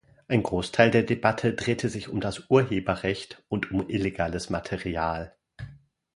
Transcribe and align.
Ein 0.27 0.41
Großteil 0.41 0.89
der 0.89 1.03
Debatte 1.03 1.53
drehte 1.53 1.87
sich 1.87 2.07
um 2.09 2.21
das 2.21 2.49
Urheberrecht 2.49 3.43
und 3.49 3.69
um 3.69 3.87
illegales 3.87 4.49
Material. 4.49 5.35